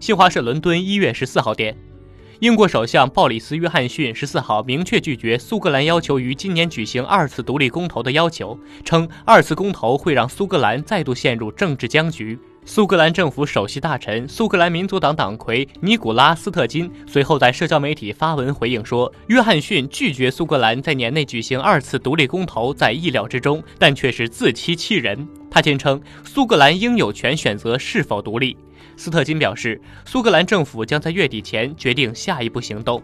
[0.00, 1.76] 新华社伦敦一月十四号电，
[2.38, 12.38] 英国首相鲍里斯·约翰逊十四号明确拒绝苏格兰要求于今年举行二次独立公投的要求，称二次公投会让苏格兰再度陷入政治僵局。
[12.64, 28.56] 苏格兰政府首席大臣、苏格兰民族党党魁尼古拉斯特金随后在社交媒体发文回应说：“约翰逊拒绝苏格兰在年内举行二次独立公投在意料之中，但却是自欺欺人。”他坚称苏格兰应有权选择是否独立。
[28.96, 33.02] 斯特金表示，苏格兰政府将在月底前决定下一步行动。